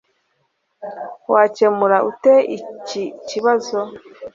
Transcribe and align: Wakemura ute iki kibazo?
Wakemura 1.33 1.97
ute 2.09 2.33
iki 2.57 3.03
kibazo? 3.27 3.77